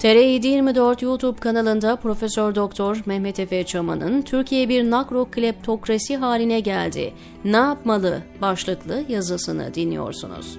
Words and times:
TR724 0.00 1.04
YouTube 1.04 1.40
kanalında 1.40 1.96
Profesör 1.96 2.54
Doktor 2.54 3.02
Mehmet 3.06 3.40
Efe 3.40 3.64
Çaman'ın 3.64 4.22
Türkiye 4.22 4.68
bir 4.68 4.90
nakro 4.90 5.24
kleptokrasi 5.30 6.16
haline 6.16 6.60
geldi. 6.60 7.14
Ne 7.44 7.56
yapmalı 7.56 8.22
başlıklı 8.40 9.04
yazısını 9.08 9.74
dinliyorsunuz. 9.74 10.58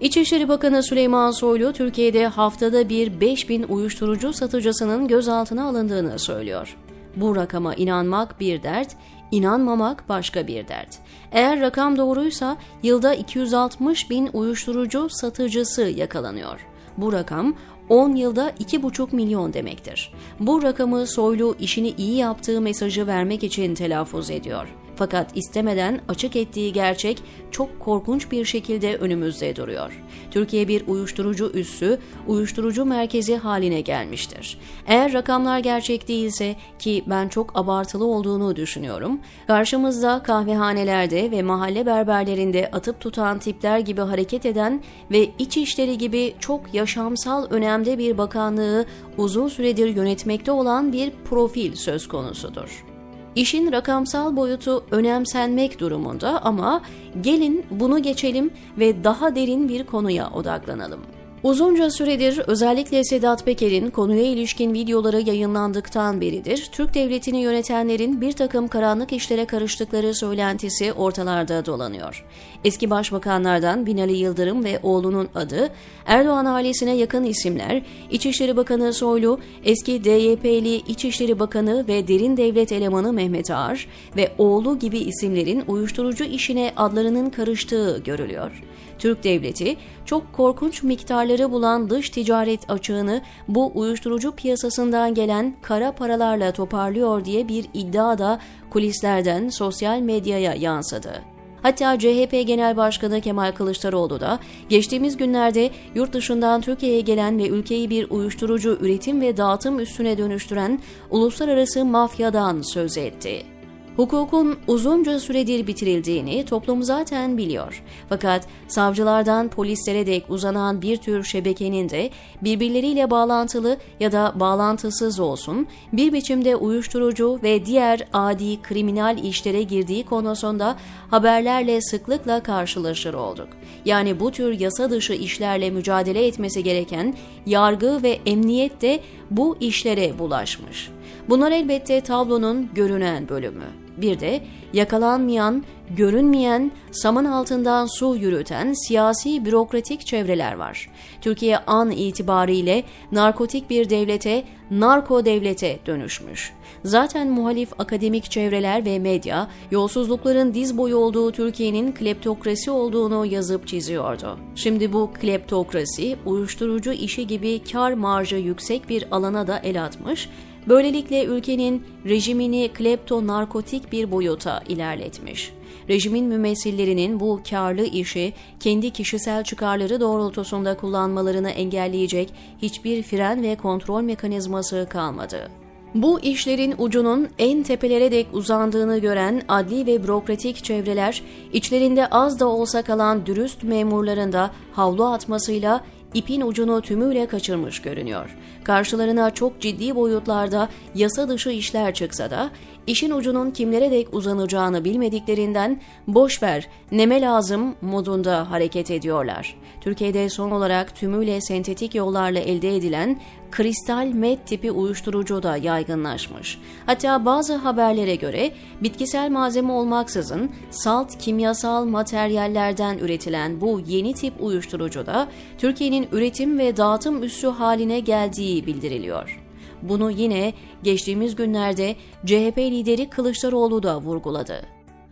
İçişleri 0.00 0.48
Bakanı 0.48 0.82
Süleyman 0.82 1.30
Soylu, 1.30 1.72
Türkiye'de 1.72 2.26
haftada 2.26 2.88
bir 2.88 3.20
5000 3.20 3.62
uyuşturucu 3.62 4.32
satıcısının 4.32 5.08
gözaltına 5.08 5.68
alındığını 5.68 6.18
söylüyor. 6.18 6.76
Bu 7.16 7.36
rakama 7.36 7.74
inanmak 7.74 8.40
bir 8.40 8.62
dert, 8.62 8.96
inanmamak 9.30 10.08
başka 10.08 10.46
bir 10.46 10.68
dert. 10.68 10.98
Eğer 11.32 11.60
rakam 11.60 11.96
doğruysa 11.96 12.56
yılda 12.82 13.14
260 13.14 14.10
bin 14.10 14.30
uyuşturucu 14.32 15.08
satıcısı 15.08 15.82
yakalanıyor. 15.82 16.66
Bu 16.96 17.12
rakam 17.12 17.54
10 17.88 18.14
yılda 18.16 18.50
2,5 18.50 19.16
milyon 19.16 19.52
demektir. 19.52 20.12
Bu 20.40 20.62
rakamı 20.62 21.06
Soylu 21.06 21.56
işini 21.60 21.94
iyi 21.98 22.16
yaptığı 22.16 22.60
mesajı 22.60 23.06
vermek 23.06 23.44
için 23.44 23.74
telaffuz 23.74 24.30
ediyor. 24.30 24.74
Fakat 24.98 25.36
istemeden 25.36 26.00
açık 26.08 26.36
ettiği 26.36 26.72
gerçek 26.72 27.22
çok 27.50 27.80
korkunç 27.80 28.30
bir 28.30 28.44
şekilde 28.44 28.96
önümüzde 28.96 29.56
duruyor. 29.56 30.02
Türkiye 30.30 30.68
bir 30.68 30.86
uyuşturucu 30.86 31.50
üssü, 31.54 31.98
uyuşturucu 32.26 32.84
merkezi 32.84 33.36
haline 33.36 33.80
gelmiştir. 33.80 34.58
Eğer 34.86 35.12
rakamlar 35.12 35.58
gerçek 35.58 36.08
değilse 36.08 36.56
ki 36.78 37.04
ben 37.06 37.28
çok 37.28 37.58
abartılı 37.58 38.04
olduğunu 38.04 38.56
düşünüyorum, 38.56 39.20
karşımızda 39.46 40.22
kahvehanelerde 40.22 41.30
ve 41.30 41.42
mahalle 41.42 41.86
berberlerinde 41.86 42.70
atıp 42.72 43.00
tutan 43.00 43.38
tipler 43.38 43.78
gibi 43.78 44.00
hareket 44.00 44.46
eden 44.46 44.82
ve 45.10 45.28
iç 45.38 45.56
işleri 45.56 45.98
gibi 45.98 46.34
çok 46.40 46.74
yaşamsal 46.74 47.46
önemde 47.50 47.98
bir 47.98 48.18
bakanlığı 48.18 48.86
uzun 49.16 49.48
süredir 49.48 49.96
yönetmekte 49.96 50.52
olan 50.52 50.92
bir 50.92 51.12
profil 51.24 51.74
söz 51.74 52.08
konusudur. 52.08 52.87
İşin 53.34 53.72
rakamsal 53.72 54.36
boyutu 54.36 54.84
önemsenmek 54.90 55.80
durumunda 55.80 56.44
ama 56.44 56.80
gelin 57.20 57.66
bunu 57.70 58.02
geçelim 58.02 58.50
ve 58.78 59.04
daha 59.04 59.34
derin 59.34 59.68
bir 59.68 59.84
konuya 59.84 60.30
odaklanalım. 60.30 61.17
Uzunca 61.42 61.90
süredir 61.90 62.38
özellikle 62.46 63.04
Sedat 63.04 63.44
Peker'in 63.44 63.90
konuya 63.90 64.22
ilişkin 64.22 64.74
videoları 64.74 65.20
yayınlandıktan 65.20 66.20
beridir 66.20 66.68
Türk 66.72 66.94
devletini 66.94 67.40
yönetenlerin 67.40 68.20
bir 68.20 68.32
takım 68.32 68.68
karanlık 68.68 69.12
işlere 69.12 69.44
karıştıkları 69.44 70.14
söylentisi 70.14 70.92
ortalarda 70.92 71.66
dolanıyor. 71.66 72.24
Eski 72.64 72.90
başbakanlardan 72.90 73.86
Binali 73.86 74.16
Yıldırım 74.16 74.64
ve 74.64 74.80
oğlunun 74.82 75.28
adı, 75.34 75.70
Erdoğan 76.06 76.44
ailesine 76.44 76.96
yakın 76.96 77.24
isimler, 77.24 77.82
İçişleri 78.10 78.56
Bakanı 78.56 78.92
Soylu, 78.92 79.40
eski 79.64 80.04
DYP'li 80.04 80.74
İçişleri 80.74 81.38
Bakanı 81.38 81.88
ve 81.88 82.08
derin 82.08 82.36
devlet 82.36 82.72
elemanı 82.72 83.12
Mehmet 83.12 83.50
Ağar 83.50 83.86
ve 84.16 84.32
oğlu 84.38 84.78
gibi 84.78 84.98
isimlerin 84.98 85.64
uyuşturucu 85.68 86.24
işine 86.24 86.72
adlarının 86.76 87.30
karıştığı 87.30 88.02
görülüyor. 88.04 88.62
Türk 88.98 89.24
devleti 89.24 89.76
çok 90.04 90.32
korkunç 90.32 90.82
miktarları 91.28 91.52
bulan 91.52 91.90
dış 91.90 92.10
ticaret 92.10 92.70
açığını 92.70 93.22
bu 93.48 93.72
uyuşturucu 93.74 94.32
piyasasından 94.32 95.14
gelen 95.14 95.54
kara 95.62 95.92
paralarla 95.92 96.52
toparlıyor 96.52 97.24
diye 97.24 97.48
bir 97.48 97.66
iddia 97.74 98.18
da 98.18 98.38
kulislerden 98.70 99.48
sosyal 99.48 100.00
medyaya 100.00 100.54
yansıdı. 100.54 101.22
Hatta 101.62 101.98
CHP 101.98 102.32
Genel 102.46 102.76
Başkanı 102.76 103.20
Kemal 103.20 103.52
Kılıçdaroğlu 103.52 104.20
da 104.20 104.38
geçtiğimiz 104.68 105.16
günlerde 105.16 105.70
yurt 105.94 106.12
dışından 106.12 106.60
Türkiye'ye 106.60 107.00
gelen 107.00 107.38
ve 107.38 107.48
ülkeyi 107.48 107.90
bir 107.90 108.10
uyuşturucu 108.10 108.78
üretim 108.80 109.20
ve 109.20 109.36
dağıtım 109.36 109.80
üssüne 109.80 110.18
dönüştüren 110.18 110.80
uluslararası 111.10 111.84
mafyadan 111.84 112.62
söz 112.62 112.98
etti. 112.98 113.57
Hukukun 113.98 114.58
uzunca 114.66 115.20
süredir 115.20 115.66
bitirildiğini 115.66 116.44
toplum 116.44 116.82
zaten 116.82 117.38
biliyor. 117.38 117.82
Fakat 118.08 118.46
savcılardan 118.68 119.48
polislere 119.48 120.06
dek 120.06 120.30
uzanan 120.30 120.82
bir 120.82 120.96
tür 120.96 121.24
şebekenin 121.24 121.88
de 121.88 122.10
birbirleriyle 122.42 123.10
bağlantılı 123.10 123.76
ya 124.00 124.12
da 124.12 124.32
bağlantısız 124.34 125.20
olsun 125.20 125.66
bir 125.92 126.12
biçimde 126.12 126.56
uyuşturucu 126.56 127.40
ve 127.42 127.66
diğer 127.66 128.08
adi 128.12 128.62
kriminal 128.62 129.18
işlere 129.18 129.62
girdiği 129.62 130.04
konusunda 130.04 130.76
haberlerle 131.10 131.80
sıklıkla 131.80 132.42
karşılaşır 132.42 133.14
olduk. 133.14 133.48
Yani 133.84 134.20
bu 134.20 134.30
tür 134.30 134.60
yasa 134.60 134.90
dışı 134.90 135.12
işlerle 135.12 135.70
mücadele 135.70 136.26
etmesi 136.26 136.62
gereken 136.62 137.14
yargı 137.46 138.02
ve 138.02 138.18
emniyet 138.26 138.82
de 138.82 139.00
bu 139.30 139.56
işlere 139.60 140.18
bulaşmış. 140.18 140.90
Bunlar 141.28 141.52
elbette 141.52 142.00
tablonun 142.00 142.68
görünen 142.74 143.28
bölümü. 143.28 143.64
Bir 143.96 144.20
de 144.20 144.40
yakalanmayan, 144.72 145.64
görünmeyen, 145.96 146.72
saman 146.90 147.24
altından 147.24 147.86
su 147.86 148.16
yürüten 148.16 148.72
siyasi 148.72 149.44
bürokratik 149.44 150.06
çevreler 150.06 150.54
var. 150.54 150.90
Türkiye 151.20 151.58
an 151.58 151.90
itibariyle 151.90 152.84
narkotik 153.12 153.70
bir 153.70 153.90
devlete, 153.90 154.44
narko 154.70 155.24
devlete 155.24 155.78
dönüşmüş. 155.86 156.52
Zaten 156.84 157.28
muhalif 157.28 157.72
akademik 157.78 158.30
çevreler 158.30 158.84
ve 158.84 158.98
medya 158.98 159.48
yolsuzlukların 159.70 160.54
diz 160.54 160.78
boyu 160.78 160.96
olduğu 160.96 161.32
Türkiye'nin 161.32 161.92
kleptokrasi 161.92 162.70
olduğunu 162.70 163.26
yazıp 163.26 163.66
çiziyordu. 163.66 164.38
Şimdi 164.54 164.92
bu 164.92 165.10
kleptokrasi 165.20 166.16
uyuşturucu 166.26 166.92
işi 166.92 167.26
gibi 167.26 167.62
kar 167.72 167.92
marjı 167.92 168.36
yüksek 168.36 168.88
bir 168.88 169.04
alana 169.10 169.46
da 169.46 169.58
el 169.58 169.84
atmış 169.84 170.28
Böylelikle 170.68 171.24
ülkenin 171.24 171.84
rejimini 172.06 172.68
klepto 172.74 173.26
narkotik 173.26 173.92
bir 173.92 174.10
boyuta 174.10 174.62
ilerletmiş. 174.68 175.52
Rejimin 175.88 176.24
mümessillerinin 176.24 177.20
bu 177.20 177.40
karlı 177.50 177.84
işi 177.84 178.32
kendi 178.60 178.90
kişisel 178.90 179.44
çıkarları 179.44 180.00
doğrultusunda 180.00 180.76
kullanmalarını 180.76 181.50
engelleyecek 181.50 182.34
hiçbir 182.62 183.02
fren 183.02 183.42
ve 183.42 183.56
kontrol 183.56 184.02
mekanizması 184.02 184.86
kalmadı. 184.90 185.50
Bu 185.94 186.20
işlerin 186.20 186.74
ucunun 186.78 187.28
en 187.38 187.62
tepelere 187.62 188.12
dek 188.12 188.26
uzandığını 188.32 188.98
gören 188.98 189.42
adli 189.48 189.86
ve 189.86 190.02
bürokratik 190.02 190.64
çevreler, 190.64 191.22
içlerinde 191.52 192.06
az 192.06 192.40
da 192.40 192.48
olsa 192.48 192.82
kalan 192.82 193.26
dürüst 193.26 193.62
memurların 193.62 194.32
da 194.32 194.50
havlu 194.72 195.06
atmasıyla 195.06 195.84
ipin 196.14 196.40
ucunu 196.40 196.82
tümüyle 196.82 197.26
kaçırmış 197.26 197.82
görünüyor. 197.82 198.36
Karşılarına 198.64 199.30
çok 199.30 199.60
ciddi 199.60 199.96
boyutlarda 199.96 200.68
yasa 200.94 201.28
dışı 201.28 201.50
işler 201.50 201.94
çıksa 201.94 202.30
da 202.30 202.50
işin 202.86 203.10
ucunun 203.10 203.50
kimlere 203.50 203.90
dek 203.90 204.14
uzanacağını 204.14 204.84
bilmediklerinden 204.84 205.80
boş 206.06 206.42
ver, 206.42 206.68
neme 206.92 207.20
lazım 207.20 207.74
modunda 207.80 208.50
hareket 208.50 208.90
ediyorlar. 208.90 209.56
Türkiye'de 209.80 210.28
son 210.28 210.50
olarak 210.50 210.96
tümüyle 210.96 211.40
sentetik 211.40 211.94
yollarla 211.94 212.38
elde 212.38 212.76
edilen 212.76 213.20
kristal 213.50 214.06
met 214.06 214.46
tipi 214.46 214.70
uyuşturucu 214.70 215.42
da 215.42 215.56
yaygınlaşmış. 215.56 216.58
Hatta 216.86 217.24
bazı 217.24 217.54
haberlere 217.54 218.16
göre 218.16 218.50
bitkisel 218.82 219.30
malzeme 219.30 219.72
olmaksızın 219.72 220.50
salt 220.70 221.18
kimyasal 221.18 221.84
materyallerden 221.84 222.98
üretilen 222.98 223.60
bu 223.60 223.80
yeni 223.86 224.14
tip 224.14 224.34
uyuşturucu 224.40 225.06
da 225.06 225.28
Türkiye'nin 225.58 226.08
üretim 226.12 226.58
ve 226.58 226.76
dağıtım 226.76 227.22
üssü 227.22 227.46
haline 227.46 228.00
geldiği 228.00 228.66
bildiriliyor. 228.66 229.47
Bunu 229.82 230.10
yine 230.10 230.52
geçtiğimiz 230.82 231.36
günlerde 231.36 231.96
CHP 232.26 232.58
lideri 232.58 233.10
Kılıçdaroğlu 233.10 233.82
da 233.82 234.00
vurguladı. 234.00 234.62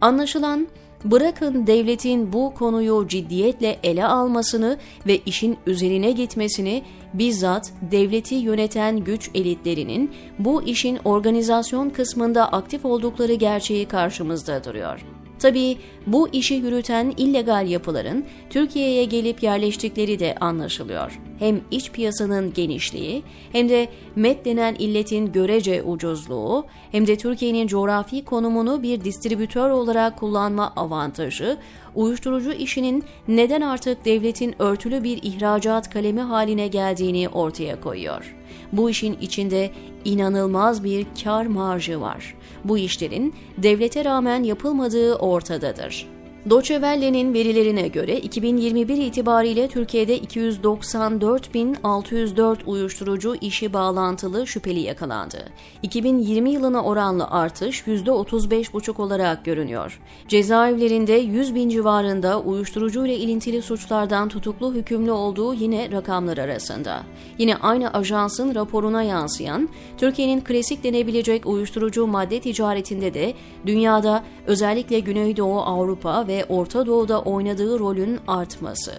Anlaşılan 0.00 0.68
bırakın 1.04 1.66
devletin 1.66 2.32
bu 2.32 2.54
konuyu 2.54 3.08
ciddiyetle 3.08 3.78
ele 3.82 4.06
almasını 4.06 4.78
ve 5.06 5.18
işin 5.18 5.56
üzerine 5.66 6.10
gitmesini 6.12 6.82
bizzat 7.14 7.72
devleti 7.90 8.34
yöneten 8.34 8.96
güç 8.96 9.30
elitlerinin 9.34 10.10
bu 10.38 10.62
işin 10.62 10.98
organizasyon 11.04 11.90
kısmında 11.90 12.52
aktif 12.52 12.84
oldukları 12.84 13.34
gerçeği 13.34 13.88
karşımızda 13.88 14.64
duruyor. 14.64 15.15
Tabii 15.38 15.76
bu 16.06 16.28
işi 16.32 16.54
yürüten 16.54 17.14
illegal 17.16 17.68
yapıların 17.68 18.24
Türkiye'ye 18.50 19.04
gelip 19.04 19.42
yerleştikleri 19.42 20.18
de 20.18 20.34
anlaşılıyor. 20.40 21.20
Hem 21.38 21.60
iç 21.70 21.90
piyasanın 21.90 22.52
genişliği 22.52 23.22
hem 23.52 23.68
de 23.68 23.88
MET 24.16 24.44
denen 24.44 24.74
illetin 24.74 25.32
görece 25.32 25.82
ucuzluğu 25.82 26.66
hem 26.92 27.06
de 27.06 27.16
Türkiye'nin 27.16 27.66
coğrafi 27.66 28.24
konumunu 28.24 28.82
bir 28.82 29.04
distribütör 29.04 29.70
olarak 29.70 30.18
kullanma 30.18 30.72
avantajı 30.76 31.56
uyuşturucu 31.94 32.52
işinin 32.52 33.04
neden 33.28 33.60
artık 33.60 34.04
devletin 34.04 34.54
örtülü 34.58 35.04
bir 35.04 35.22
ihracat 35.22 35.90
kalemi 35.90 36.20
haline 36.20 36.68
geldiğini 36.68 37.28
ortaya 37.28 37.80
koyuyor. 37.80 38.36
Bu 38.72 38.90
işin 38.90 39.16
içinde 39.20 39.70
inanılmaz 40.04 40.84
bir 40.84 41.06
kar 41.24 41.46
marjı 41.46 42.00
var. 42.00 42.34
Bu 42.64 42.78
işlerin 42.78 43.34
devlete 43.58 44.04
rağmen 44.04 44.42
yapılmadığı 44.42 45.14
ortadadır. 45.14 46.15
Deutsche 46.50 46.82
verilerine 46.82 47.88
göre 47.88 48.16
2021 48.16 48.96
itibariyle 48.96 49.68
Türkiye'de 49.68 50.18
294.604 50.18 52.56
uyuşturucu 52.66 53.36
işi 53.40 53.72
bağlantılı 53.72 54.46
şüpheli 54.46 54.80
yakalandı. 54.80 55.38
2020 55.82 56.50
yılına 56.50 56.82
oranlı 56.82 57.30
artış 57.30 57.82
%35,5 57.82 59.02
olarak 59.02 59.44
görünüyor. 59.44 60.00
Cezaevlerinde 60.28 61.12
100 61.12 61.54
bin 61.54 61.68
civarında 61.68 62.40
uyuşturucu 62.40 63.06
ile 63.06 63.16
ilintili 63.16 63.62
suçlardan 63.62 64.28
tutuklu 64.28 64.74
hükümlü 64.74 65.10
olduğu 65.10 65.54
yine 65.54 65.90
rakamlar 65.90 66.38
arasında. 66.38 67.02
Yine 67.38 67.56
aynı 67.56 67.92
ajansın 67.92 68.54
raporuna 68.54 69.02
yansıyan 69.02 69.68
Türkiye'nin 69.98 70.40
klasik 70.40 70.84
denebilecek 70.84 71.46
uyuşturucu 71.46 72.06
madde 72.06 72.40
ticaretinde 72.40 73.14
de 73.14 73.34
dünyada 73.66 74.24
özellikle 74.46 75.00
Güneydoğu 75.00 75.60
Avrupa 75.60 76.28
ve 76.28 76.35
Orta 76.44 76.86
Doğu'da 76.86 77.22
oynadığı 77.22 77.78
rolün 77.78 78.20
artması. 78.26 78.92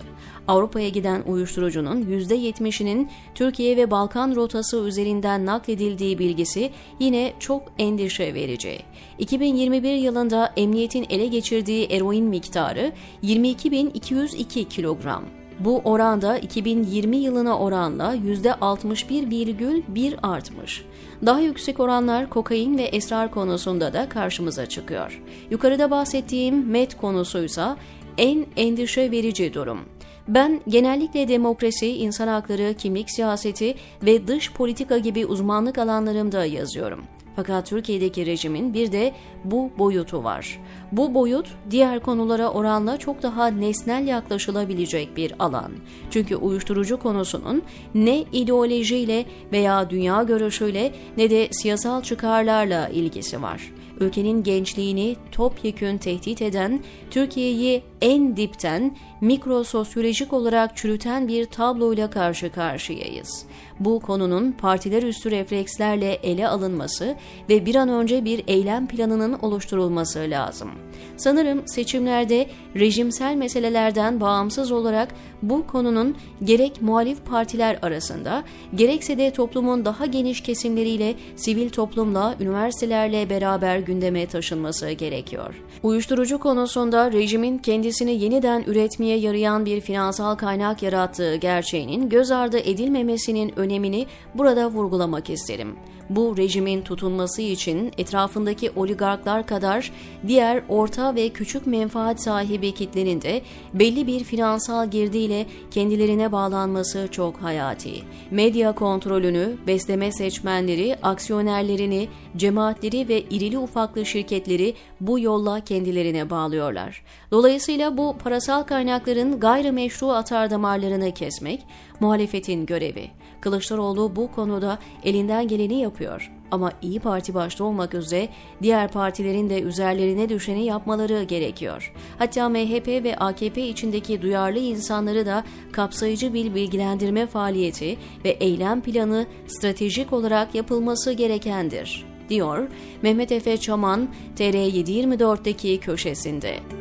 Avrupa'ya 0.48 0.90
giden 0.90 1.24
uyuşturucunun 1.28 2.02
%70'inin 2.02 3.10
Türkiye 3.36 3.78
ve 3.78 3.92
Balkan 3.92 4.36
rotası 4.36 4.78
üzerinden 4.78 5.46
nakledildiği 5.46 6.20
bilgisi 6.20 6.72
yine 7.00 7.34
çok 7.40 7.64
endişe 7.80 8.34
verici. 8.34 8.80
2021 9.20 9.94
yılında 9.94 10.54
emniyetin 10.58 11.06
ele 11.10 11.28
geçirdiği 11.28 11.86
eroin 11.86 12.26
miktarı 12.26 12.92
22.202 13.24 14.68
kilogram. 14.68 15.24
Bu 15.60 15.82
oranda 15.84 16.38
2020 16.38 17.18
yılına 17.18 17.60
oranla 17.60 18.16
%61,1 18.16 20.18
artmış. 20.22 20.86
Daha 21.26 21.40
yüksek 21.40 21.80
oranlar 21.80 22.30
kokain 22.30 22.78
ve 22.78 22.84
esrar 22.84 23.32
konusunda 23.32 23.94
da 23.94 24.10
karşımıza 24.10 24.66
çıkıyor. 24.66 25.22
Yukarıda 25.50 25.92
bahsettiğim 25.92 26.68
MET 26.68 26.98
konusuysa 26.98 27.78
en 28.18 28.46
endişe 28.56 29.12
verici 29.12 29.54
durum. 29.54 29.80
Ben 30.28 30.62
genellikle 30.68 31.28
demokrasi, 31.28 31.88
insan 31.88 32.28
hakları, 32.28 32.74
kimlik 32.78 33.12
siyaseti 33.12 33.76
ve 34.04 34.28
dış 34.28 34.54
politika 34.54 34.98
gibi 34.98 35.26
uzmanlık 35.26 35.78
alanlarımda 35.78 36.46
yazıyorum. 36.46 37.04
Fakat 37.38 37.68
Türkiye'deki 37.68 38.26
rejimin 38.26 38.74
bir 38.74 38.92
de 38.92 39.14
bu 39.44 39.72
boyutu 39.78 40.24
var. 40.24 40.60
Bu 40.92 41.14
boyut 41.14 41.48
diğer 41.72 42.00
konulara 42.00 42.50
oranla 42.50 42.98
çok 42.98 43.24
daha 43.24 43.48
nesnel 43.48 44.08
yaklaşılabilecek 44.08 45.18
bir 45.18 45.34
alan. 45.40 45.72
Çünkü 46.12 46.36
uyuşturucu 46.36 47.00
konusunun 47.00 47.62
ne 47.96 48.20
ideolojiyle 48.20 49.26
veya 49.52 49.90
dünya 49.90 50.24
görüşüyle 50.24 50.94
ne 51.18 51.30
de 51.30 51.48
siyasal 51.52 52.02
çıkarlarla 52.02 52.90
ilgisi 52.90 53.42
var 53.42 53.72
ülkenin 54.00 54.44
gençliğini 54.44 55.16
topyekün 55.32 55.98
tehdit 55.98 56.42
eden, 56.42 56.84
Türkiye'yi 57.12 57.84
en 58.02 58.38
dipten 58.38 58.96
mikrososyolojik 59.22 60.34
olarak 60.34 60.78
çürüten 60.78 61.28
bir 61.28 61.46
tabloyla 61.46 62.10
karşı 62.10 62.52
karşıyayız. 62.52 63.46
Bu 63.80 64.00
konunun 64.00 64.52
partiler 64.52 65.04
üstü 65.04 65.32
reflekslerle 65.32 66.14
ele 66.14 66.48
alınması 66.48 67.16
ve 67.50 67.66
bir 67.66 67.76
an 67.76 67.90
önce 67.90 68.26
bir 68.26 68.44
eylem 68.48 68.88
planının 68.88 69.34
oluşturulması 69.34 70.20
lazım. 70.20 70.72
Sanırım 71.18 71.68
seçimlerde 71.68 72.48
rejimsel 72.76 73.36
meselelerden 73.36 74.22
bağımsız 74.22 74.72
olarak 74.72 75.16
bu 75.42 75.68
konunun 75.68 76.16
gerek 76.44 76.82
muhalif 76.82 77.26
partiler 77.26 77.80
arasında 77.82 78.44
gerekse 78.76 79.18
de 79.18 79.32
toplumun 79.32 79.86
daha 79.86 80.06
geniş 80.06 80.42
kesimleriyle 80.42 81.16
sivil 81.36 81.70
toplumla, 81.70 82.36
üniversitelerle 82.40 83.30
beraber 83.30 83.80
gündeme 83.80 84.28
taşınması 84.28 84.92
gerekiyor. 84.92 85.64
Uyuşturucu 85.84 86.40
konusunda 86.40 87.12
rejimin 87.12 87.58
kendisini 87.88 88.24
yeniden 88.24 88.64
üretmeye 88.68 89.18
yarayan 89.18 89.66
bir 89.66 89.82
finansal 89.82 90.36
kaynak 90.36 90.84
yarattığı 90.84 91.36
gerçeğinin 91.36 92.10
göz 92.10 92.32
ardı 92.32 92.60
edilmemesinin 92.60 93.60
önemini 93.60 94.06
burada 94.36 94.70
vurgulamak 94.70 95.30
isterim 95.30 95.76
bu 96.10 96.38
rejimin 96.38 96.82
tutunması 96.82 97.42
için 97.42 97.92
etrafındaki 97.98 98.72
oligarklar 98.76 99.48
kadar 99.48 99.92
diğer 100.28 100.64
orta 100.70 101.16
ve 101.16 101.30
küçük 101.30 101.68
menfaat 101.68 102.22
sahibi 102.22 102.74
kitlenin 102.74 103.22
de 103.22 103.42
belli 103.74 104.08
bir 104.08 104.24
finansal 104.24 104.92
girdiyle 104.92 105.46
kendilerine 105.72 106.32
bağlanması 106.32 107.08
çok 107.12 107.38
hayati. 107.38 107.92
Medya 108.32 108.72
kontrolünü, 108.72 109.58
besleme 109.68 110.12
seçmenleri, 110.12 110.96
aksiyonerlerini, 111.04 112.08
cemaatleri 112.38 113.08
ve 113.08 113.22
irili 113.22 113.58
ufaklı 113.58 114.06
şirketleri 114.06 114.74
bu 115.02 115.20
yolla 115.20 115.60
kendilerine 115.60 116.30
bağlıyorlar. 116.30 117.04
Dolayısıyla 117.32 117.98
bu 117.98 118.16
parasal 118.24 118.64
kaynakların 118.64 119.40
gayrimeşru 119.40 120.10
atar 120.10 120.50
damarlarını 120.50 121.14
kesmek 121.14 121.62
muhalefetin 122.00 122.66
görevi. 122.66 123.12
Kılıçdaroğlu 123.42 124.16
bu 124.16 124.32
konuda 124.32 124.80
elinden 125.04 125.48
geleni 125.48 125.82
yapıyor. 125.82 126.32
Ama 126.52 126.72
İyi 126.82 127.00
Parti 127.00 127.34
başta 127.34 127.64
olmak 127.64 127.94
üzere 127.94 128.30
diğer 128.62 128.92
partilerin 128.92 129.50
de 129.50 129.62
üzerlerine 129.62 130.30
düşeni 130.30 130.66
yapmaları 130.66 131.24
gerekiyor. 131.24 131.94
Hatta 132.20 132.50
MHP 132.50 132.88
ve 132.88 133.16
AKP 133.18 133.68
içindeki 133.68 134.22
duyarlı 134.22 134.60
insanları 134.60 135.26
da 135.26 135.44
kapsayıcı 135.72 136.34
bir 136.34 136.56
bilgilendirme 136.56 137.28
faaliyeti 137.28 137.98
ve 138.26 138.30
eylem 138.30 138.82
planı 138.82 139.26
stratejik 139.48 140.14
olarak 140.14 140.56
yapılması 140.56 141.12
gerekendir, 141.12 142.06
diyor 142.30 142.68
Mehmet 143.02 143.32
Efe 143.32 143.58
Çaman 143.58 144.10
TR724'deki 144.38 145.80
köşesinde. 145.80 146.77